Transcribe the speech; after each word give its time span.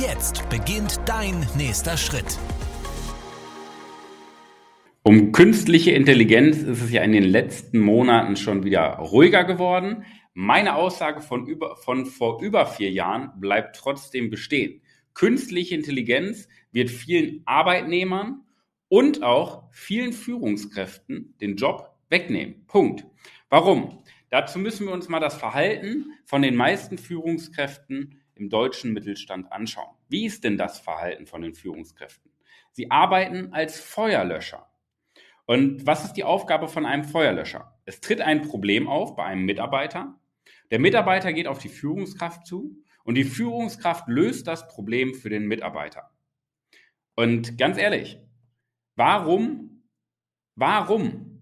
Jetzt 0.00 0.48
beginnt 0.48 1.00
dein 1.06 1.46
nächster 1.56 1.96
Schritt. 1.96 2.38
Um 5.02 5.32
künstliche 5.32 5.90
Intelligenz 5.90 6.58
ist 6.58 6.80
es 6.82 6.92
ja 6.92 7.02
in 7.02 7.12
den 7.12 7.24
letzten 7.24 7.80
Monaten 7.80 8.36
schon 8.36 8.64
wieder 8.64 8.94
ruhiger 8.98 9.44
geworden. 9.44 10.04
Meine 10.32 10.76
Aussage 10.76 11.20
von, 11.20 11.46
über, 11.46 11.76
von 11.76 12.06
vor 12.06 12.40
über 12.40 12.66
vier 12.66 12.90
Jahren 12.90 13.32
bleibt 13.38 13.76
trotzdem 13.76 14.30
bestehen. 14.30 14.80
Künstliche 15.14 15.74
Intelligenz 15.74 16.48
wird 16.70 16.88
vielen 16.88 17.42
Arbeitnehmern 17.44 18.44
und 18.88 19.22
auch 19.22 19.64
vielen 19.72 20.12
Führungskräften 20.12 21.34
den 21.40 21.56
Job 21.56 21.90
wegnehmen. 22.08 22.64
Punkt. 22.66 23.04
Warum? 23.50 24.02
Dazu 24.30 24.58
müssen 24.58 24.86
wir 24.86 24.94
uns 24.94 25.10
mal 25.10 25.20
das 25.20 25.34
Verhalten 25.34 26.12
von 26.24 26.40
den 26.40 26.54
meisten 26.54 26.96
Führungskräften 26.96 28.21
im 28.34 28.48
deutschen 28.48 28.92
Mittelstand 28.92 29.52
anschauen. 29.52 29.94
Wie 30.08 30.26
ist 30.26 30.44
denn 30.44 30.56
das 30.56 30.78
Verhalten 30.78 31.26
von 31.26 31.42
den 31.42 31.54
Führungskräften? 31.54 32.30
Sie 32.72 32.90
arbeiten 32.90 33.52
als 33.52 33.80
Feuerlöscher. 33.80 34.68
Und 35.46 35.86
was 35.86 36.04
ist 36.04 36.14
die 36.14 36.24
Aufgabe 36.24 36.68
von 36.68 36.86
einem 36.86 37.04
Feuerlöscher? 37.04 37.78
Es 37.84 38.00
tritt 38.00 38.20
ein 38.20 38.42
Problem 38.42 38.88
auf 38.88 39.16
bei 39.16 39.24
einem 39.24 39.44
Mitarbeiter. 39.44 40.18
Der 40.70 40.78
Mitarbeiter 40.78 41.32
geht 41.32 41.46
auf 41.46 41.58
die 41.58 41.68
Führungskraft 41.68 42.46
zu 42.46 42.82
und 43.04 43.16
die 43.16 43.24
Führungskraft 43.24 44.08
löst 44.08 44.46
das 44.46 44.68
Problem 44.68 45.14
für 45.14 45.28
den 45.28 45.46
Mitarbeiter. 45.46 46.10
Und 47.14 47.58
ganz 47.58 47.76
ehrlich, 47.76 48.18
warum, 48.96 49.84
warum 50.54 51.32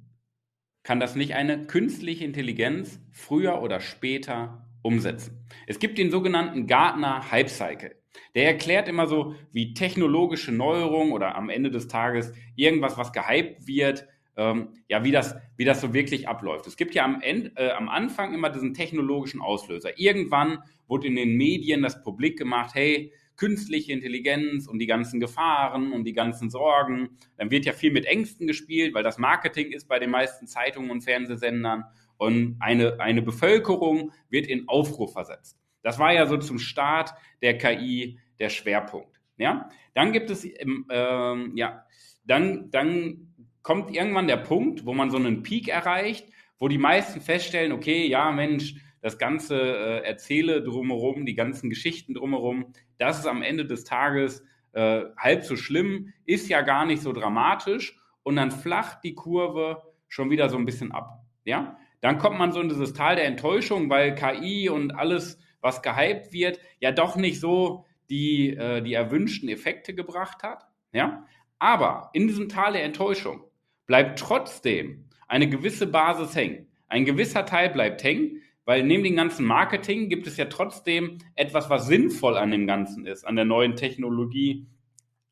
kann 0.83 0.99
das 0.99 1.15
nicht 1.15 1.35
eine 1.35 1.67
künstliche 1.67 2.25
Intelligenz 2.25 3.01
früher 3.13 3.63
oder 3.63 3.81
später 3.81 4.67
umsetzen? 4.83 5.47
Es 5.67 5.79
gibt 5.79 5.99
den 5.99 6.11
sogenannten 6.11 6.67
Gartner 6.67 7.31
Hype 7.31 7.49
Cycle. 7.49 7.97
Der 8.35 8.47
erklärt 8.47 8.89
immer 8.89 9.07
so, 9.07 9.35
wie 9.53 9.75
technologische 9.75 10.53
Neuerungen 10.53 11.13
oder 11.13 11.37
am 11.37 11.49
Ende 11.49 11.71
des 11.71 11.89
Tages 11.89 12.33
irgendwas, 12.57 12.97
was 12.97 13.13
gehypt 13.13 13.67
wird, 13.67 14.07
ähm, 14.37 14.69
ja, 14.89 15.05
wie 15.05 15.11
das, 15.11 15.37
wie 15.57 15.65
das 15.65 15.81
so 15.81 15.93
wirklich 15.93 16.29
abläuft. 16.29 16.67
Es 16.67 16.77
gibt 16.77 16.95
ja 16.95 17.05
am, 17.05 17.21
Ende, 17.21 17.53
äh, 17.57 17.71
am 17.73 17.89
Anfang 17.89 18.33
immer 18.33 18.51
diesen 18.51 18.75
technologischen 18.75 19.41
Auslöser. 19.41 19.99
Irgendwann 19.99 20.59
wurde 20.87 21.09
in 21.09 21.17
den 21.17 21.37
Medien 21.37 21.83
das 21.83 22.03
Publik 22.03 22.39
gemacht, 22.39 22.75
hey, 22.75 23.13
künstliche 23.37 23.93
Intelligenz 23.93 24.67
und 24.67 24.79
die 24.79 24.87
ganzen 24.87 25.19
Gefahren 25.19 25.93
und 25.93 26.05
die 26.05 26.13
ganzen 26.13 26.51
Sorgen. 26.51 27.17
Dann 27.37 27.51
wird 27.51 27.65
ja 27.65 27.73
viel 27.73 27.91
mit 27.91 28.05
Ängsten 28.05 28.47
gespielt, 28.47 28.93
weil 28.95 29.03
das 29.03 29.19
Marketing 29.19 29.73
ist 29.73 29.89
bei 29.89 29.99
den 29.99 30.11
meisten 30.11 30.47
Zeitungen 30.47 30.91
und 30.91 31.03
Fernsehsendern. 31.03 31.85
Und 32.21 32.57
eine, 32.61 33.01
eine 33.01 33.23
Bevölkerung 33.23 34.13
wird 34.29 34.47
in 34.47 34.69
Aufruhr 34.69 35.09
versetzt. 35.09 35.59
Das 35.83 35.99
war 35.99 36.13
ja 36.13 36.27
so 36.27 36.37
zum 36.37 36.59
Start 36.59 37.15
der 37.41 37.57
KI 37.57 38.19
der 38.39 38.51
Schwerpunkt. 38.51 39.19
Ja, 39.39 39.71
dann 39.95 40.13
gibt 40.13 40.29
es, 40.29 40.45
ähm, 40.45 41.53
ja, 41.55 41.87
dann, 42.25 42.71
dann 42.71 43.33
kommt 43.63 43.97
irgendwann 43.97 44.27
der 44.27 44.37
Punkt, 44.37 44.85
wo 44.85 44.93
man 44.93 45.11
so 45.11 45.17
einen 45.17 45.43
Peak 45.43 45.69
erreicht, 45.69 46.29
wo 46.59 46.69
die 46.69 46.77
meisten 46.77 47.23
feststellen, 47.23 47.73
okay, 47.73 48.07
ja, 48.07 48.31
Mensch, 48.33 48.75
das 49.01 49.17
ganze 49.17 49.59
äh, 49.59 50.05
Erzähle 50.05 50.63
drumherum, 50.63 51.25
die 51.25 51.35
ganzen 51.35 51.71
Geschichten 51.71 52.13
drumherum, 52.13 52.75
das 52.99 53.21
ist 53.21 53.27
am 53.27 53.41
Ende 53.41 53.65
des 53.65 53.85
Tages 53.85 54.45
äh, 54.73 55.05
halb 55.17 55.43
so 55.45 55.57
schlimm, 55.57 56.13
ist 56.27 56.51
ja 56.51 56.61
gar 56.61 56.85
nicht 56.85 57.01
so 57.01 57.15
dramatisch 57.15 57.99
und 58.25 58.37
dann 58.37 58.51
flacht 58.51 59.05
die 59.05 59.15
Kurve 59.15 59.83
schon 60.07 60.29
wieder 60.29 60.51
so 60.51 60.59
ein 60.59 60.67
bisschen 60.67 60.93
ab. 60.93 61.25
Ja, 61.45 61.79
dann 62.01 62.19
kommt 62.19 62.39
man 62.39 62.53
so 62.53 62.61
in 62.61 62.69
dieses 62.69 62.95
Tal 62.95 63.17
der 63.17 63.27
Enttäuschung, 63.27 63.91
weil 63.91 64.15
KI 64.15 64.69
und 64.69 64.93
alles 64.93 65.39
was 65.61 65.83
gehypt 65.83 66.33
wird, 66.33 66.59
ja 66.81 66.93
doch 66.93 67.17
nicht 67.17 67.41
so 67.41 67.85
die, 68.09 68.57
äh, 68.57 68.81
die 68.81 68.95
erwünschten 68.95 69.49
Effekte 69.49 69.95
gebracht 69.95 70.43
hat. 70.43 70.67
Ja? 70.93 71.27
Aber 71.59 72.11
in 72.15 72.27
diesem 72.27 72.49
Tal 72.49 72.73
der 72.73 72.85
Enttäuschung 72.85 73.45
bleibt 73.87 74.19
trotzdem 74.19 75.05
eine 75.29 75.49
gewisse 75.49 75.87
Basis 75.87 76.35
hängen. 76.35 76.69
Ein 76.89 77.05
gewisser 77.05 77.47
Teil 77.47 77.71
bleibt 77.71 78.03
hängen, 78.03 78.43
weil 78.65 78.83
neben 78.83 79.05
dem 79.05 79.17
ganzen 79.17 79.45
Marketing 79.47 80.09
gibt 80.09 80.27
es 80.27 80.37
ja 80.37 80.47
trotzdem 80.47 81.19
etwas, 81.35 81.71
was 81.71 81.87
sinnvoll 81.87 82.37
an 82.37 82.51
dem 82.51 82.67
Ganzen 82.67 83.07
ist, 83.07 83.25
an 83.25 83.37
der 83.37 83.45
neuen 83.45 83.77
Technologie, 83.77 84.67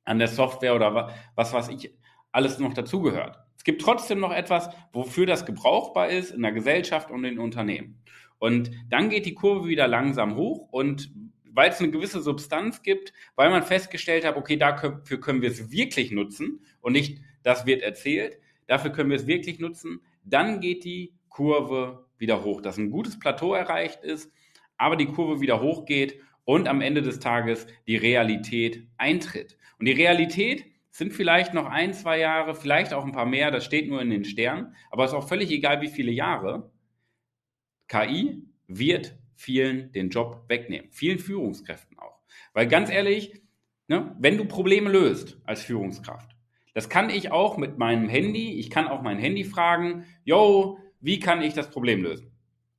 an 0.05 0.19
der 0.19 0.29
Software 0.29 0.75
oder 0.75 1.15
was, 1.35 1.53
was 1.53 1.69
ich 1.69 1.93
alles 2.33 2.59
noch 2.59 2.75
dazugehört. 2.75 3.39
Es 3.59 3.65
gibt 3.65 3.83
trotzdem 3.83 4.21
noch 4.21 4.33
etwas, 4.33 4.71
wofür 4.93 5.27
das 5.27 5.45
gebrauchbar 5.45 6.09
ist 6.09 6.31
in 6.31 6.43
der 6.43 6.53
Gesellschaft 6.53 7.11
und 7.11 7.25
in 7.25 7.39
Unternehmen. 7.39 8.01
Und 8.39 8.71
dann 8.89 9.11
geht 9.11 9.27
die 9.27 9.35
Kurve 9.35 9.69
wieder 9.69 9.89
langsam 9.89 10.37
hoch 10.37 10.69
und 10.71 11.11
weil 11.53 11.71
es 11.71 11.81
eine 11.81 11.91
gewisse 11.91 12.23
Substanz 12.23 12.83
gibt, 12.83 13.13
weil 13.35 13.51
man 13.51 13.65
festgestellt 13.65 14.25
hat, 14.25 14.37
okay, 14.37 14.57
dafür 14.57 15.21
können 15.21 15.43
wir 15.43 15.51
es 15.51 15.73
wirklich 15.73 16.13
nutzen 16.13 16.65
und 16.81 16.93
nicht, 16.93 17.21
das 17.43 17.67
wird 17.67 17.83
erzählt, 17.83 18.39
dafür 18.69 18.93
können 18.93 19.11
wir 19.11 19.17
es 19.17 19.27
wirklich 19.27 19.59
nutzen, 19.59 20.01
dann 20.23 20.61
geht 20.61 20.85
die 20.85 21.15
Kurve 21.29 22.07
wieder 22.17 22.45
hoch, 22.45 22.61
dass 22.61 22.79
ein 22.79 22.93
gutes 22.93 23.19
Plateau 23.19 23.55
erreicht 23.55 24.05
ist, 24.05 24.31
aber 24.77 24.95
die 24.95 25.07
Kurve 25.07 25.41
wieder 25.41 25.61
hochgeht 25.61 26.21
und 26.45 26.69
am 26.69 26.81
Ende 26.81 27.03
des 27.03 27.19
Tages 27.19 27.67
die 27.89 27.97
Realität 27.97 28.87
eintritt. 28.97 29.59
Und 29.81 29.87
die 29.87 29.93
Realität 29.93 30.65
sind 30.99 31.13
vielleicht 31.13 31.55
noch 31.55 31.67
ein, 31.67 31.95
zwei 31.95 32.19
Jahre, 32.19 32.57
vielleicht 32.57 32.93
auch 32.93 33.05
ein 33.05 33.13
paar 33.13 33.25
mehr, 33.25 33.53
das 33.53 33.65
steht 33.65 33.89
nur 33.89 34.03
in 34.03 34.11
den 34.11 34.25
Sternen, 34.25 34.75
aber 34.91 35.05
es 35.05 35.13
ist 35.13 35.17
auch 35.17 35.29
völlig 35.29 35.49
egal, 35.53 35.81
wie 35.81 35.87
viele 35.89 36.11
Jahre. 36.11 36.73
KI 37.87 38.43
wird 38.67 39.17
vielen 39.37 39.93
den 39.93 40.11
Job 40.11 40.47
wegnehmen, 40.49 40.91
vielen 40.91 41.21
Führungskräften 41.21 41.97
auch. 42.01 42.19
Weil 42.53 42.67
ganz 42.67 42.91
ehrlich, 42.91 43.41
ne, 43.87 44.17
wenn 44.19 44.37
du 44.37 44.45
Probleme 44.45 44.91
löst 44.91 45.41
als 45.45 45.63
Führungskraft, 45.63 46.35
das 46.75 46.89
kann 46.89 47.11
ich 47.11 47.31
auch 47.31 47.59
mit 47.59 47.79
meinem 47.79 48.09
Handy, 48.09 48.59
ich 48.59 48.69
kann 48.69 48.89
auch 48.89 49.01
mein 49.01 49.21
Handy 49.21 49.45
fragen, 49.45 50.05
yo, 50.25 50.81
wie 51.01 51.21
kann 51.21 51.43
ich 51.43 51.55
das 51.55 51.71
Problem 51.71 52.03
lösen? 52.03 52.33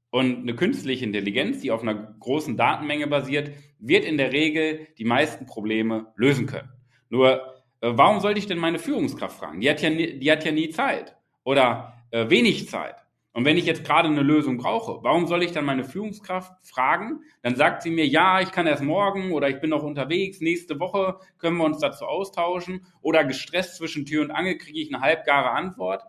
Und 0.09 0.40
eine 0.40 0.56
künstliche 0.56 1.06
Intelligenz, 1.06 1.62
die 1.62 1.72
auf 1.72 1.84
einer 1.84 1.96
großen 2.19 2.57
Datenmenge 2.57 3.07
basiert, 3.07 3.51
wird 3.80 4.03
in 4.03 4.18
der 4.18 4.34
Regel 4.34 4.88
die 4.97 5.06
meisten 5.06 5.46
Probleme 5.46 6.12
lösen 6.18 6.47
können. 6.47 6.69
Nur, 7.09 7.58
warum 7.81 8.19
sollte 8.19 8.40
ich 8.40 8.47
denn 8.47 8.57
meine 8.57 8.79
Führungskraft 8.79 9.38
fragen? 9.38 9.62
Die 9.62 9.69
hat 9.69 9.81
ja, 9.81 9.90
nie, 9.90 10.19
die 10.19 10.31
hat 10.31 10.44
ja 10.45 10.51
nie 10.51 10.69
Zeit 10.69 11.16
oder 11.44 11.94
äh, 12.12 12.29
wenig 12.29 12.69
Zeit. 12.69 12.95
Und 13.31 13.45
wenn 13.45 13.57
ich 13.57 13.66
jetzt 13.66 13.85
gerade 13.85 14.09
eine 14.09 14.23
Lösung 14.23 14.57
brauche, 14.57 15.03
warum 15.03 15.28
soll 15.28 15.44
ich 15.44 15.51
dann 15.51 15.63
meine 15.63 15.84
Führungskraft 15.84 16.51
fragen? 16.68 17.22
Dann 17.41 17.56
sagt 17.56 17.84
sie 17.84 17.91
mir, 17.91 18.07
ja, 18.07 18.41
ich 18.41 18.51
kann 18.51 18.66
erst 18.66 18.84
morgen 18.84 19.31
oder 19.31 19.50
ich 19.50 19.62
bin 19.62 19.69
noch 19.69 19.84
unterwegs, 19.84 20.41
nächste 20.41 20.79
Woche 20.79 21.19
können 21.38 21.57
wir 21.57 21.66
uns 21.66 21.79
dazu 21.79 22.06
austauschen 22.06 22.85
oder 23.01 23.23
gestresst 23.23 23.78
zwischen 23.78 24.06
Tür 24.06 24.23
und 24.23 24.31
Angel 24.31 24.57
kriege 24.57 24.79
ich 24.79 24.94
eine 24.94 25.01
halbgare 25.03 25.51
Antwort. 25.51 26.03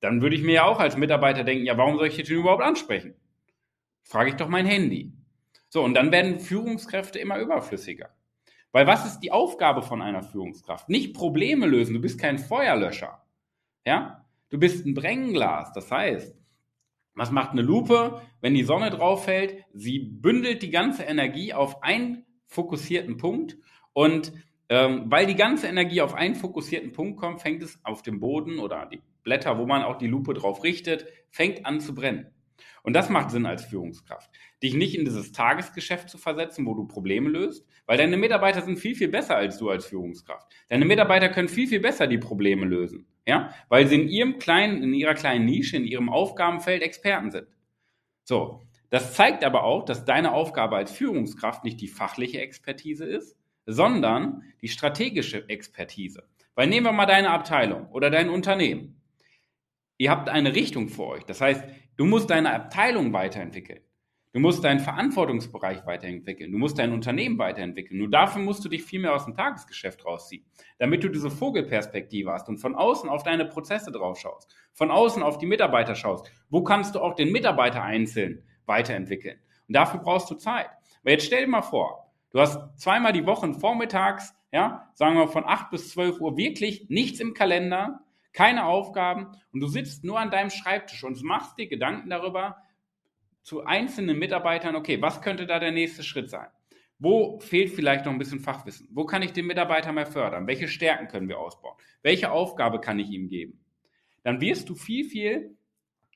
Dann 0.00 0.20
würde 0.20 0.36
ich 0.36 0.42
mir 0.42 0.54
ja 0.54 0.64
auch 0.64 0.80
als 0.80 0.96
Mitarbeiter 0.96 1.44
denken, 1.44 1.64
ja, 1.64 1.78
warum 1.78 1.96
soll 1.96 2.08
ich 2.08 2.16
jetzt 2.16 2.28
überhaupt 2.28 2.62
ansprechen? 2.62 3.14
Frage 4.02 4.30
ich 4.30 4.36
doch 4.36 4.48
mein 4.48 4.66
Handy. 4.66 5.12
So, 5.70 5.82
und 5.82 5.94
dann 5.94 6.12
werden 6.12 6.40
Führungskräfte 6.40 7.18
immer 7.18 7.38
überflüssiger. 7.38 8.13
Weil 8.74 8.88
was 8.88 9.06
ist 9.06 9.20
die 9.20 9.30
Aufgabe 9.30 9.82
von 9.82 10.02
einer 10.02 10.24
Führungskraft? 10.24 10.88
Nicht 10.88 11.14
Probleme 11.14 11.64
lösen, 11.64 11.94
du 11.94 12.00
bist 12.00 12.18
kein 12.18 12.40
Feuerlöscher. 12.40 13.22
Ja? 13.86 14.26
Du 14.50 14.58
bist 14.58 14.84
ein 14.84 14.94
Brennglas. 14.94 15.72
Das 15.72 15.92
heißt, 15.92 16.36
was 17.14 17.30
macht 17.30 17.52
eine 17.52 17.62
Lupe, 17.62 18.20
wenn 18.40 18.52
die 18.52 18.64
Sonne 18.64 18.90
drauf 18.90 19.26
fällt? 19.26 19.64
Sie 19.72 20.00
bündelt 20.00 20.60
die 20.62 20.70
ganze 20.70 21.04
Energie 21.04 21.54
auf 21.54 21.84
einen 21.84 22.26
fokussierten 22.46 23.16
Punkt 23.16 23.56
und 23.92 24.32
ähm, 24.68 25.04
weil 25.06 25.26
die 25.26 25.36
ganze 25.36 25.68
Energie 25.68 26.00
auf 26.00 26.14
einen 26.14 26.34
fokussierten 26.34 26.90
Punkt 26.90 27.20
kommt, 27.20 27.42
fängt 27.42 27.62
es 27.62 27.78
auf 27.84 28.02
dem 28.02 28.18
Boden 28.18 28.58
oder 28.58 28.86
die 28.86 29.00
Blätter, 29.22 29.56
wo 29.56 29.66
man 29.66 29.84
auch 29.84 29.98
die 29.98 30.08
Lupe 30.08 30.34
drauf 30.34 30.64
richtet, 30.64 31.06
fängt 31.30 31.64
an 31.64 31.78
zu 31.80 31.94
brennen. 31.94 32.33
Und 32.82 32.94
das 32.94 33.08
macht 33.08 33.30
Sinn 33.30 33.46
als 33.46 33.64
Führungskraft. 33.64 34.30
Dich 34.62 34.74
nicht 34.74 34.94
in 34.96 35.04
dieses 35.04 35.32
Tagesgeschäft 35.32 36.08
zu 36.08 36.18
versetzen, 36.18 36.66
wo 36.66 36.74
du 36.74 36.86
Probleme 36.86 37.28
löst, 37.28 37.66
weil 37.86 37.98
deine 37.98 38.16
Mitarbeiter 38.16 38.62
sind 38.62 38.78
viel, 38.78 38.94
viel 38.94 39.08
besser 39.08 39.36
als 39.36 39.58
du 39.58 39.70
als 39.70 39.86
Führungskraft. 39.86 40.46
Deine 40.68 40.84
Mitarbeiter 40.84 41.28
können 41.28 41.48
viel, 41.48 41.66
viel 41.66 41.80
besser 41.80 42.06
die 42.06 42.18
Probleme 42.18 42.66
lösen. 42.66 43.06
Ja, 43.26 43.54
weil 43.68 43.86
sie 43.86 43.94
in 43.96 44.08
ihrem 44.08 44.38
kleinen, 44.38 44.82
in 44.82 44.92
ihrer 44.92 45.14
kleinen 45.14 45.46
Nische, 45.46 45.76
in 45.76 45.86
ihrem 45.86 46.10
Aufgabenfeld 46.10 46.82
Experten 46.82 47.30
sind. 47.30 47.48
So. 48.24 48.60
Das 48.90 49.14
zeigt 49.14 49.42
aber 49.42 49.64
auch, 49.64 49.84
dass 49.84 50.04
deine 50.04 50.32
Aufgabe 50.32 50.76
als 50.76 50.92
Führungskraft 50.92 51.64
nicht 51.64 51.80
die 51.80 51.88
fachliche 51.88 52.40
Expertise 52.40 53.04
ist, 53.04 53.36
sondern 53.66 54.42
die 54.60 54.68
strategische 54.68 55.48
Expertise. 55.48 56.28
Weil 56.54 56.68
nehmen 56.68 56.86
wir 56.86 56.92
mal 56.92 57.06
deine 57.06 57.30
Abteilung 57.30 57.88
oder 57.88 58.10
dein 58.10 58.30
Unternehmen. 58.30 59.00
Ihr 59.96 60.10
habt 60.10 60.28
eine 60.28 60.54
Richtung 60.54 60.88
vor 60.88 61.08
euch. 61.08 61.24
Das 61.24 61.40
heißt, 61.40 61.64
du 61.96 62.04
musst 62.04 62.30
deine 62.30 62.52
Abteilung 62.52 63.12
weiterentwickeln. 63.12 63.80
Du 64.34 64.40
musst 64.40 64.64
deinen 64.64 64.80
Verantwortungsbereich 64.80 65.86
weiterentwickeln. 65.86 66.50
Du 66.50 66.58
musst 66.58 66.76
dein 66.80 66.92
Unternehmen 66.92 67.38
weiterentwickeln. 67.38 67.98
Nur 67.98 68.10
dafür 68.10 68.42
musst 68.42 68.64
du 68.64 68.68
dich 68.68 68.82
viel 68.82 68.98
mehr 68.98 69.14
aus 69.14 69.26
dem 69.26 69.36
Tagesgeschäft 69.36 70.04
rausziehen, 70.04 70.44
damit 70.78 71.04
du 71.04 71.08
diese 71.08 71.30
Vogelperspektive 71.30 72.32
hast 72.32 72.48
und 72.48 72.58
von 72.58 72.74
außen 72.74 73.08
auf 73.08 73.22
deine 73.22 73.44
Prozesse 73.44 73.92
drauf 73.92 74.18
schaust, 74.18 74.52
von 74.72 74.90
außen 74.90 75.22
auf 75.22 75.38
die 75.38 75.46
Mitarbeiter 75.46 75.94
schaust. 75.94 76.28
Wo 76.50 76.64
kannst 76.64 76.96
du 76.96 77.00
auch 77.00 77.14
den 77.14 77.30
Mitarbeiter 77.30 77.84
einzeln 77.84 78.42
weiterentwickeln? 78.66 79.38
Und 79.68 79.76
dafür 79.76 80.00
brauchst 80.00 80.28
du 80.32 80.34
Zeit. 80.34 80.66
Aber 81.02 81.12
jetzt 81.12 81.26
stell 81.26 81.44
dir 81.44 81.50
mal 81.50 81.62
vor, 81.62 82.12
du 82.30 82.40
hast 82.40 82.58
zweimal 82.76 83.12
die 83.12 83.26
Woche 83.26 83.54
vormittags, 83.54 84.34
ja, 84.50 84.90
sagen 84.94 85.16
wir 85.16 85.28
von 85.28 85.44
8 85.44 85.70
bis 85.70 85.90
12 85.90 86.20
Uhr 86.20 86.36
wirklich 86.36 86.86
nichts 86.88 87.20
im 87.20 87.34
Kalender, 87.34 88.00
keine 88.34 88.66
Aufgaben 88.66 89.28
und 89.52 89.60
du 89.60 89.68
sitzt 89.68 90.04
nur 90.04 90.20
an 90.20 90.30
deinem 90.30 90.50
Schreibtisch 90.50 91.02
und 91.04 91.22
machst 91.22 91.56
dir 91.56 91.68
Gedanken 91.68 92.10
darüber, 92.10 92.58
zu 93.42 93.64
einzelnen 93.64 94.18
Mitarbeitern, 94.18 94.74
okay, 94.74 95.00
was 95.00 95.22
könnte 95.22 95.46
da 95.46 95.58
der 95.58 95.70
nächste 95.70 96.02
Schritt 96.02 96.30
sein? 96.30 96.48
Wo 96.98 97.38
fehlt 97.38 97.70
vielleicht 97.70 98.06
noch 98.06 98.12
ein 98.12 98.18
bisschen 98.18 98.40
Fachwissen? 98.40 98.88
Wo 98.92 99.04
kann 99.04 99.22
ich 99.22 99.32
den 99.32 99.46
Mitarbeiter 99.46 99.92
mehr 99.92 100.06
fördern? 100.06 100.46
Welche 100.46 100.68
Stärken 100.68 101.08
können 101.08 101.28
wir 101.28 101.38
ausbauen? 101.38 101.76
Welche 102.02 102.30
Aufgabe 102.30 102.80
kann 102.80 102.98
ich 102.98 103.10
ihm 103.10 103.28
geben? 103.28 103.64
Dann 104.22 104.40
wirst 104.40 104.68
du 104.68 104.74
viel, 104.74 105.04
viel 105.04 105.56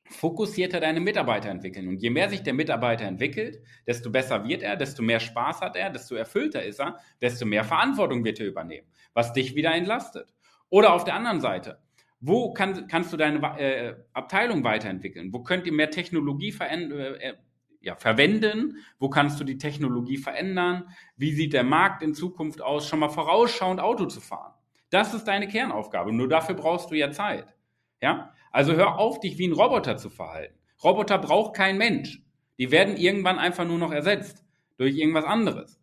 fokussierter 0.04 0.80
deine 0.80 1.00
Mitarbeiter 1.00 1.50
entwickeln. 1.50 1.88
Und 1.88 2.00
je 2.00 2.10
mehr 2.10 2.30
sich 2.30 2.42
der 2.42 2.54
Mitarbeiter 2.54 3.04
entwickelt, 3.04 3.62
desto 3.86 4.10
besser 4.10 4.44
wird 4.48 4.62
er, 4.62 4.76
desto 4.76 5.02
mehr 5.02 5.20
Spaß 5.20 5.60
hat 5.60 5.76
er, 5.76 5.90
desto 5.90 6.14
erfüllter 6.14 6.64
ist 6.64 6.80
er, 6.80 6.98
desto 7.20 7.44
mehr 7.44 7.64
Verantwortung 7.64 8.24
wird 8.24 8.40
er 8.40 8.46
übernehmen, 8.46 8.86
was 9.12 9.34
dich 9.34 9.54
wieder 9.54 9.74
entlastet. 9.74 10.32
Oder 10.70 10.94
auf 10.94 11.04
der 11.04 11.14
anderen 11.14 11.40
Seite, 11.40 11.78
wo 12.20 12.52
kann, 12.52 12.88
kannst 12.88 13.12
du 13.12 13.16
deine 13.16 13.38
äh, 13.58 13.94
Abteilung 14.12 14.64
weiterentwickeln? 14.64 15.32
Wo 15.32 15.42
könnt 15.42 15.66
ihr 15.66 15.72
mehr 15.72 15.90
Technologie 15.90 16.54
äh, 16.58 17.34
ja, 17.80 17.94
verwenden? 17.94 18.78
Wo 18.98 19.08
kannst 19.08 19.38
du 19.38 19.44
die 19.44 19.58
Technologie 19.58 20.16
verändern? 20.16 20.88
Wie 21.16 21.32
sieht 21.32 21.52
der 21.52 21.64
Markt 21.64 22.02
in 22.02 22.14
Zukunft 22.14 22.60
aus? 22.60 22.88
Schon 22.88 22.98
mal 22.98 23.08
vorausschauend 23.08 23.80
Auto 23.80 24.06
zu 24.06 24.20
fahren. 24.20 24.52
Das 24.90 25.14
ist 25.14 25.24
deine 25.24 25.46
Kernaufgabe. 25.46 26.12
Nur 26.12 26.28
dafür 26.28 26.56
brauchst 26.56 26.90
du 26.90 26.96
ja 26.96 27.10
Zeit. 27.12 27.54
Ja? 28.00 28.32
Also 28.50 28.72
hör 28.72 28.98
auf, 28.98 29.20
dich 29.20 29.38
wie 29.38 29.46
ein 29.46 29.52
Roboter 29.52 29.96
zu 29.96 30.10
verhalten. 30.10 30.58
Roboter 30.82 31.18
braucht 31.18 31.54
kein 31.54 31.78
Mensch. 31.78 32.22
Die 32.58 32.72
werden 32.72 32.96
irgendwann 32.96 33.38
einfach 33.38 33.64
nur 33.64 33.78
noch 33.78 33.92
ersetzt 33.92 34.44
durch 34.76 34.96
irgendwas 34.96 35.24
anderes. 35.24 35.80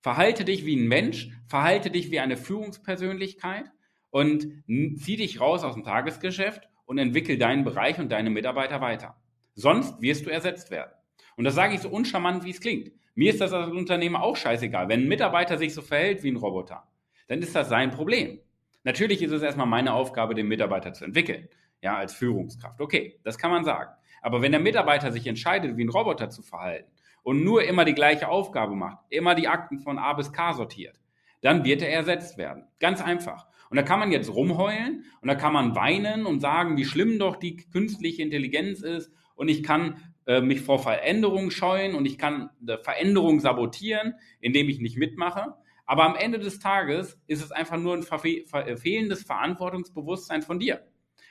Verhalte 0.00 0.44
dich 0.44 0.64
wie 0.64 0.76
ein 0.76 0.88
Mensch, 0.88 1.30
verhalte 1.46 1.90
dich 1.90 2.10
wie 2.10 2.20
eine 2.20 2.36
Führungspersönlichkeit 2.36 3.72
und 4.10 4.46
zieh 4.66 5.16
dich 5.16 5.40
raus 5.40 5.64
aus 5.64 5.74
dem 5.74 5.84
Tagesgeschäft 5.84 6.68
und 6.84 6.98
entwickel 6.98 7.38
deinen 7.38 7.64
Bereich 7.64 7.98
und 7.98 8.10
deine 8.10 8.30
Mitarbeiter 8.30 8.80
weiter. 8.80 9.16
Sonst 9.54 10.00
wirst 10.00 10.26
du 10.26 10.30
ersetzt 10.30 10.70
werden. 10.70 10.92
Und 11.36 11.44
das 11.44 11.54
sage 11.54 11.74
ich 11.74 11.80
so 11.80 11.88
uncharmant, 11.88 12.44
wie 12.44 12.50
es 12.50 12.60
klingt. 12.60 12.92
Mir 13.14 13.30
ist 13.30 13.40
das 13.40 13.52
als 13.52 13.70
Unternehmer 13.70 14.22
auch 14.22 14.36
scheißegal. 14.36 14.88
Wenn 14.88 15.02
ein 15.02 15.08
Mitarbeiter 15.08 15.58
sich 15.58 15.74
so 15.74 15.82
verhält 15.82 16.22
wie 16.22 16.30
ein 16.30 16.36
Roboter, 16.36 16.86
dann 17.28 17.40
ist 17.40 17.54
das 17.54 17.68
sein 17.68 17.90
Problem. 17.90 18.40
Natürlich 18.84 19.22
ist 19.22 19.32
es 19.32 19.42
erstmal 19.42 19.66
meine 19.66 19.94
Aufgabe, 19.94 20.34
den 20.34 20.48
Mitarbeiter 20.48 20.92
zu 20.92 21.04
entwickeln. 21.04 21.48
Ja, 21.82 21.96
als 21.96 22.14
Führungskraft. 22.14 22.80
Okay, 22.80 23.18
das 23.24 23.38
kann 23.38 23.50
man 23.50 23.64
sagen. 23.64 23.90
Aber 24.22 24.42
wenn 24.42 24.52
der 24.52 24.60
Mitarbeiter 24.60 25.12
sich 25.12 25.26
entscheidet, 25.26 25.76
wie 25.76 25.84
ein 25.84 25.88
Roboter 25.88 26.30
zu 26.30 26.42
verhalten 26.42 26.90
und 27.22 27.42
nur 27.42 27.64
immer 27.64 27.84
die 27.84 27.94
gleiche 27.94 28.28
Aufgabe 28.28 28.74
macht, 28.74 28.98
immer 29.10 29.34
die 29.34 29.48
Akten 29.48 29.80
von 29.80 29.98
A 29.98 30.12
bis 30.12 30.32
K 30.32 30.52
sortiert, 30.52 30.98
dann 31.42 31.64
wird 31.64 31.82
er 31.82 31.92
ersetzt 31.92 32.38
werden. 32.38 32.64
Ganz 32.80 33.02
einfach. 33.02 33.46
Und 33.70 33.76
da 33.76 33.82
kann 33.82 33.98
man 33.98 34.12
jetzt 34.12 34.32
rumheulen 34.32 35.04
und 35.20 35.28
da 35.28 35.34
kann 35.34 35.52
man 35.52 35.74
weinen 35.74 36.26
und 36.26 36.40
sagen, 36.40 36.76
wie 36.76 36.84
schlimm 36.84 37.18
doch 37.18 37.36
die 37.36 37.56
künstliche 37.56 38.22
Intelligenz 38.22 38.80
ist 38.80 39.10
und 39.34 39.48
ich 39.48 39.62
kann 39.62 39.96
äh, 40.26 40.40
mich 40.40 40.60
vor 40.60 40.78
Veränderungen 40.78 41.50
scheuen 41.50 41.94
und 41.94 42.06
ich 42.06 42.18
kann 42.18 42.50
äh, 42.66 42.78
Veränderungen 42.78 43.40
sabotieren, 43.40 44.14
indem 44.40 44.68
ich 44.68 44.80
nicht 44.80 44.96
mitmache. 44.96 45.54
Aber 45.84 46.04
am 46.04 46.16
Ende 46.16 46.38
des 46.38 46.58
Tages 46.58 47.20
ist 47.28 47.44
es 47.44 47.52
einfach 47.52 47.78
nur 47.78 47.94
ein 47.94 48.02
ver 48.02 48.18
fehlendes 48.18 49.22
Verantwortungsbewusstsein 49.22 50.42
von 50.42 50.58
dir. 50.58 50.84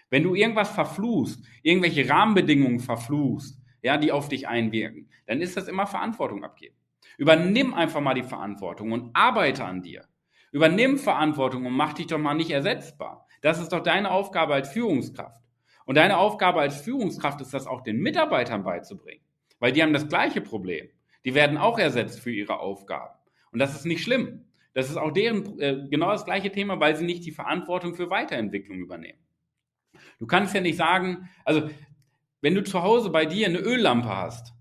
Wenn 0.09 0.23
du 0.23 0.33
irgendwas 0.33 0.69
verfluchst, 0.69 1.43
irgendwelche 1.61 2.07
Rahmenbedingungen 2.07 2.79
verfluchst, 2.79 3.59
ja, 3.81 3.97
die 3.97 4.11
auf 4.11 4.29
dich 4.29 4.47
einwirken, 4.47 5.09
dann 5.25 5.41
ist 5.41 5.57
das 5.57 5.67
immer 5.67 5.87
Verantwortung 5.87 6.43
abgeben. 6.43 6.75
Übernimm 7.17 7.73
einfach 7.73 8.01
mal 8.01 8.13
die 8.13 8.23
Verantwortung 8.23 8.91
und 8.91 9.11
arbeite 9.13 9.65
an 9.65 9.81
dir. 9.81 10.05
Übernimm 10.56 10.98
Verantwortung 10.98 11.66
und 11.66 11.74
mach 11.74 11.92
dich 11.92 12.07
doch 12.07 12.18
mal 12.18 12.34
nicht 12.34 12.50
ersetzbar. 12.50 13.28
Das 13.42 13.60
ist 13.60 13.74
doch 13.74 13.84
deine 13.84 14.10
Aufgabe 14.10 14.54
als 14.54 14.69
Führungskraft. 14.69 15.44
Und 15.84 15.96
deine 15.96 16.16
Aufgabe 16.16 16.62
als 16.62 16.80
Führungskraft 16.80 17.42
ist 17.42 17.54
das 17.54 17.68
auch 17.68 17.81
den 17.81 17.98
Mitarbeitern 17.98 18.63
beizubringen. 18.63 19.22
Weil 19.60 19.74
die 19.74 19.84
haben 19.84 19.92
das 19.92 20.07
gleiche 20.07 20.40
Problem. 20.40 20.88
Die 21.25 21.34
werden 21.34 21.57
auch 21.57 21.78
ersetzt 21.78 22.22
für 22.22 22.31
ihre 22.31 22.62
Aufgaben. 22.62 23.13
Und 23.52 23.60
das 23.60 23.75
ist 23.75 23.86
nicht 23.86 24.02
schlimm. 24.02 24.46
Das 24.74 24.90
ist 24.90 24.96
auch 24.96 25.12
deren 25.12 25.60
äh, 25.60 25.90
genau 25.90 26.13
das 26.13 26.24
gleiche 26.24 26.54
Thema, 26.54 26.80
weil 26.80 26.96
sie 26.96 27.04
nicht 27.04 27.25
die 27.25 27.34
Verantwortung 27.34 27.94
für 27.94 28.10
Weiterentwicklung 28.10 28.78
übernehmen. 28.78 29.19
Du 30.19 30.25
kannst 30.25 30.56
ja 30.56 30.62
nicht 30.62 30.78
sagen, 30.78 31.28
also 31.44 31.69
wenn 32.40 32.56
du 32.56 32.63
zu 32.63 32.81
Hause 32.81 33.10
bei 33.10 33.25
dir 33.25 33.48
eine 33.48 33.60
Öllampe 33.60 34.07
hast, 34.07 34.54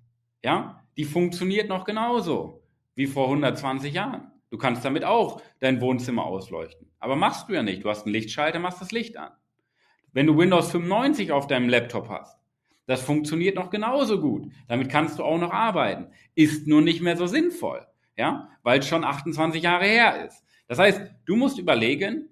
ja, 0.43 0.85
die 0.97 1.05
funktioniert 1.05 1.69
noch 1.69 1.85
genauso 1.85 2.65
wie 2.97 3.07
vor 3.07 3.27
120 3.27 3.95
Jahren. 3.95 4.33
Du 4.51 4.59
kannst 4.59 4.85
damit 4.85 5.05
auch 5.05 5.41
dein 5.61 5.81
Wohnzimmer 5.81 6.25
ausleuchten. 6.25 6.91
Aber 6.99 7.17
machst 7.17 7.49
du 7.49 7.55
ja 7.55 7.63
nicht. 7.63 7.85
Du 7.85 7.91
hast 7.91 8.05
einen 8.05 8.13
Lichtschalter, 8.13 8.59
machst 8.59 8.81
das 8.81 8.93
Licht 8.93 9.17
an. 9.17 9.33
Wenn 10.13 10.27
du 10.27 10.39
Windows 10.39 10.71
95 10.71 11.33
auf 11.33 11.47
deinem 11.47 11.69
Laptop 11.69 12.09
hast, 12.09 12.39
das 12.87 13.03
funktioniert 13.03 13.57
noch 13.57 13.71
genauso 13.71 14.21
gut. 14.21 14.51
Damit 14.69 14.91
kannst 14.91 15.19
du 15.19 15.25
auch 15.25 15.39
noch 15.39 15.53
arbeiten. 15.53 16.13
Ist 16.35 16.67
nur 16.67 16.83
nicht 16.83 17.01
mehr 17.01 17.17
so 17.17 17.27
sinnvoll. 17.27 17.87
Ja, 18.17 18.49
weil 18.63 18.79
es 18.79 18.89
schon 18.89 19.05
28 19.05 19.63
Jahre 19.63 19.87
her 19.87 20.25
ist. 20.27 20.45
Das 20.69 20.79
heißt, 20.79 21.01
du 21.25 21.37
musst 21.37 21.59
überlegen, 21.59 22.29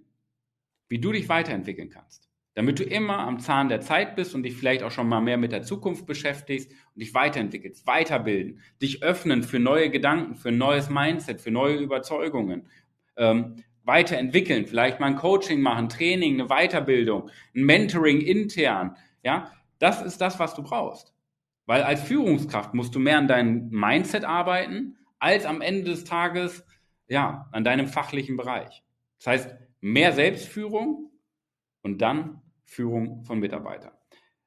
wie 0.88 1.00
du 1.00 1.12
dich 1.12 1.28
weiterentwickeln 1.28 1.90
kannst 1.90 2.31
damit 2.54 2.78
du 2.78 2.84
immer 2.84 3.18
am 3.18 3.38
Zahn 3.38 3.68
der 3.68 3.80
Zeit 3.80 4.14
bist 4.14 4.34
und 4.34 4.42
dich 4.42 4.56
vielleicht 4.56 4.82
auch 4.82 4.90
schon 4.90 5.08
mal 5.08 5.20
mehr 5.20 5.38
mit 5.38 5.52
der 5.52 5.62
Zukunft 5.62 6.06
beschäftigst 6.06 6.70
und 6.70 7.00
dich 7.00 7.14
weiterentwickelst, 7.14 7.86
weiterbilden, 7.86 8.60
dich 8.80 9.02
öffnen 9.02 9.42
für 9.42 9.58
neue 9.58 9.90
Gedanken, 9.90 10.34
für 10.34 10.50
ein 10.50 10.58
neues 10.58 10.90
Mindset, 10.90 11.40
für 11.40 11.50
neue 11.50 11.76
Überzeugungen, 11.76 12.68
ähm, 13.16 13.56
weiterentwickeln, 13.84 14.66
vielleicht 14.66 15.00
mal 15.00 15.06
ein 15.06 15.16
Coaching 15.16 15.60
machen, 15.60 15.88
Training, 15.88 16.40
eine 16.40 16.48
Weiterbildung, 16.48 17.30
ein 17.54 17.64
Mentoring 17.64 18.20
intern, 18.20 18.96
ja, 19.22 19.50
das 19.78 20.02
ist 20.02 20.20
das, 20.20 20.38
was 20.38 20.54
du 20.54 20.62
brauchst. 20.62 21.14
Weil 21.66 21.82
als 21.82 22.02
Führungskraft 22.02 22.74
musst 22.74 22.94
du 22.94 22.98
mehr 22.98 23.18
an 23.18 23.28
deinem 23.28 23.68
Mindset 23.70 24.24
arbeiten, 24.24 24.96
als 25.18 25.46
am 25.46 25.60
Ende 25.60 25.90
des 25.90 26.04
Tages, 26.04 26.64
ja, 27.08 27.48
an 27.52 27.64
deinem 27.64 27.88
fachlichen 27.88 28.36
Bereich. 28.36 28.82
Das 29.18 29.26
heißt, 29.26 29.56
mehr 29.80 30.12
Selbstführung 30.12 31.11
und 31.82 32.00
dann 32.00 32.40
Führung 32.64 33.24
von 33.24 33.38
Mitarbeitern. 33.38 33.92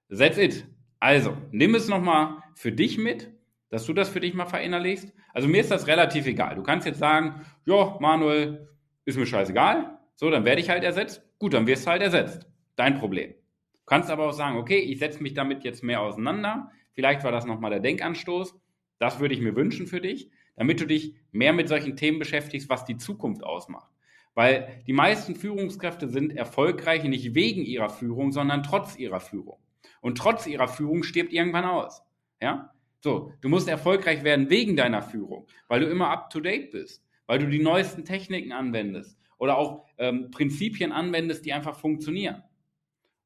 That's 0.09 0.37
it. 0.37 0.65
Also, 0.99 1.37
nimm 1.51 1.75
es 1.75 1.87
nochmal 1.87 2.37
für 2.55 2.71
dich 2.71 2.97
mit, 2.97 3.31
dass 3.69 3.85
du 3.85 3.93
das 3.93 4.09
für 4.09 4.19
dich 4.19 4.33
mal 4.33 4.45
verinnerlichst. 4.45 5.13
Also 5.33 5.47
mir 5.47 5.61
ist 5.61 5.71
das 5.71 5.87
relativ 5.87 6.25
egal. 6.27 6.55
Du 6.55 6.63
kannst 6.63 6.87
jetzt 6.87 6.99
sagen, 6.99 7.41
ja, 7.65 7.97
Manuel, 7.99 8.69
ist 9.05 9.17
mir 9.17 9.25
scheißegal. 9.25 9.99
So, 10.15 10.29
dann 10.29 10.45
werde 10.45 10.61
ich 10.61 10.69
halt 10.69 10.83
ersetzt. 10.83 11.21
Gut, 11.39 11.53
dann 11.53 11.67
wirst 11.67 11.85
du 11.85 11.91
halt 11.91 12.01
ersetzt. 12.01 12.47
Dein 12.75 12.97
Problem. 12.97 13.31
Du 13.31 13.85
kannst 13.85 14.09
aber 14.09 14.27
auch 14.27 14.33
sagen, 14.33 14.57
okay, 14.57 14.79
ich 14.79 14.99
setze 14.99 15.21
mich 15.21 15.33
damit 15.33 15.63
jetzt 15.63 15.83
mehr 15.83 16.01
auseinander. 16.01 16.71
Vielleicht 16.93 17.23
war 17.23 17.31
das 17.31 17.45
nochmal 17.45 17.71
der 17.71 17.81
Denkanstoß. 17.81 18.55
Das 18.97 19.19
würde 19.19 19.35
ich 19.35 19.41
mir 19.41 19.55
wünschen 19.55 19.87
für 19.87 19.99
dich, 19.99 20.31
damit 20.55 20.79
du 20.79 20.87
dich 20.87 21.15
mehr 21.31 21.53
mit 21.53 21.67
solchen 21.67 21.97
Themen 21.97 22.17
beschäftigst, 22.17 22.69
was 22.69 22.85
die 22.85 22.97
Zukunft 22.97 23.43
ausmacht. 23.43 23.91
Weil 24.35 24.83
die 24.85 24.93
meisten 24.93 25.35
Führungskräfte 25.35 26.09
sind 26.09 26.35
erfolgreich 26.35 27.03
nicht 27.05 27.33
wegen 27.33 27.63
ihrer 27.63 27.89
Führung, 27.89 28.31
sondern 28.31 28.63
trotz 28.63 28.97
ihrer 28.97 29.21
Führung. 29.21 29.57
Und 30.01 30.17
trotz 30.17 30.45
ihrer 30.45 30.67
Führung 30.67 31.03
stirbt 31.03 31.33
irgendwann 31.33 31.65
aus. 31.65 32.03
Ja? 32.41 32.73
So, 32.99 33.31
du 33.41 33.49
musst 33.49 33.67
erfolgreich 33.67 34.23
werden 34.23 34.49
wegen 34.49 34.75
deiner 34.75 35.01
Führung, 35.01 35.47
weil 35.67 35.79
du 35.79 35.87
immer 35.87 36.09
up 36.09 36.29
to 36.29 36.41
date 36.41 36.71
bist, 36.71 37.03
weil 37.27 37.39
du 37.39 37.47
die 37.47 37.61
neuesten 37.61 38.03
Techniken 38.03 38.51
anwendest 38.51 39.17
oder 39.37 39.57
auch 39.57 39.85
ähm, 39.97 40.31
Prinzipien 40.31 40.91
anwendest, 40.91 41.45
die 41.45 41.53
einfach 41.53 41.75
funktionieren. 41.75 42.43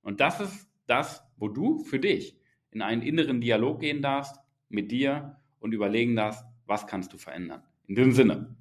Und 0.02 0.22
das 0.22 0.40
ist 0.40 0.70
das, 0.86 1.24
wo 1.38 1.48
du 1.48 1.80
für 1.80 2.00
dich 2.00 2.38
in 2.72 2.82
einen 2.82 3.02
inneren 3.02 3.42
Dialog 3.42 3.80
gehen 3.80 4.02
darfst 4.02 4.40
mit 4.70 4.92
dir 4.92 5.38
und 5.60 5.74
überlegen 5.74 6.16
darfst, 6.16 6.46
was 6.66 6.86
kannst 6.86 7.14
du 7.14 7.18
verändern. 7.18 7.64
In 7.88 7.96
diesem 7.96 8.12
Sinne, 8.12 8.56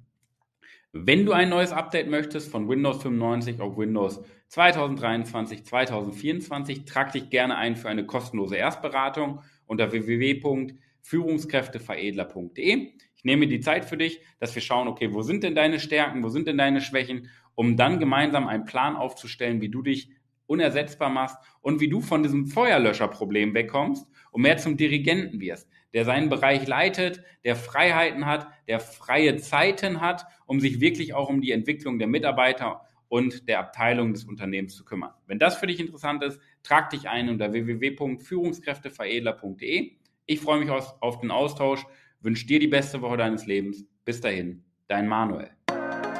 wenn 0.91 1.23
du 1.25 1.31
ein 1.33 1.49
neues 1.49 1.71
Update 1.71 2.09
möchtest 2.09 2.49
von 2.49 2.67
Windows 2.67 3.03
95 3.03 3.61
auf 3.61 3.77
Windows 3.77 4.23
2023, 4.47 5.63
2024, 5.63 6.85
trag 6.85 7.11
dich 7.11 7.29
gerne 7.29 7.57
ein 7.57 7.75
für 7.75 7.89
eine 7.89 8.07
kostenlose 8.07 8.55
Erstberatung 8.55 9.43
unter 9.67 9.91
www.führungskräfteveredler.de. 9.91 12.87
Ich 13.15 13.23
nehme 13.23 13.47
die 13.47 13.59
Zeit 13.59 13.85
für 13.85 13.97
dich, 13.97 14.19
dass 14.39 14.55
wir 14.55 14.63
schauen, 14.63 14.87
okay, 14.87 15.13
wo 15.13 15.21
sind 15.21 15.43
denn 15.43 15.53
deine 15.53 15.79
Stärken, 15.79 16.23
wo 16.23 16.29
sind 16.29 16.47
denn 16.47 16.57
deine 16.57 16.81
Schwächen, 16.81 17.29
um 17.53 17.77
dann 17.77 17.99
gemeinsam 17.99 18.47
einen 18.47 18.65
Plan 18.65 18.95
aufzustellen, 18.95 19.61
wie 19.61 19.69
du 19.69 19.83
dich 19.83 20.09
unersetzbar 20.47 21.11
machst 21.11 21.37
und 21.61 21.81
wie 21.81 21.89
du 21.89 22.01
von 22.01 22.23
diesem 22.23 22.47
Feuerlöscherproblem 22.47 23.53
wegkommst 23.53 24.07
und 24.31 24.41
mehr 24.41 24.57
zum 24.57 24.75
Dirigenten 24.75 25.39
wirst, 25.39 25.69
der 25.93 26.05
seinen 26.05 26.29
Bereich 26.29 26.65
leitet, 26.67 27.23
der 27.43 27.55
Freiheiten 27.55 28.25
hat, 28.25 28.47
der 28.67 28.79
freie 28.79 29.37
Zeiten 29.37 30.01
hat, 30.01 30.25
um 30.45 30.59
sich 30.59 30.79
wirklich 30.79 31.13
auch 31.13 31.29
um 31.29 31.41
die 31.41 31.51
Entwicklung 31.51 31.99
der 31.99 32.07
Mitarbeiter 32.07 32.81
und 33.07 33.47
der 33.49 33.59
Abteilung 33.59 34.13
des 34.13 34.25
Unternehmens 34.25 34.75
zu 34.75 34.85
kümmern. 34.85 35.13
Wenn 35.25 35.39
das 35.39 35.57
für 35.57 35.67
dich 35.67 35.79
interessant 35.79 36.23
ist, 36.23 36.39
trag 36.63 36.89
dich 36.91 37.09
ein 37.09 37.29
unter 37.29 37.51
www.führungskräfteveredler.de. 37.51 39.91
Ich 40.27 40.39
freue 40.39 40.59
mich 40.59 40.69
auf 40.69 41.19
den 41.19 41.31
Austausch, 41.31 41.83
wünsche 42.21 42.45
dir 42.45 42.59
die 42.59 42.67
beste 42.67 43.01
Woche 43.01 43.17
deines 43.17 43.47
Lebens. 43.47 43.83
Bis 44.05 44.21
dahin, 44.21 44.63
dein 44.87 45.07
Manuel. 45.07 45.49